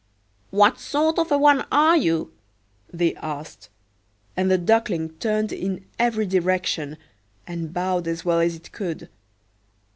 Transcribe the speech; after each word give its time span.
"What 0.49 0.79
sort 0.79 1.19
of 1.19 1.31
a 1.31 1.37
one 1.37 1.63
are 1.71 1.95
you?" 1.95 2.33
they 2.91 3.13
asked; 3.17 3.69
and 4.35 4.49
the 4.49 4.57
Duckling 4.57 5.11
turned 5.19 5.51
in 5.53 5.85
every 5.99 6.25
direction, 6.25 6.97
and 7.45 7.71
bowed 7.71 8.07
as 8.07 8.25
well 8.25 8.39
as 8.39 8.55
it 8.55 8.71
could. 8.71 9.09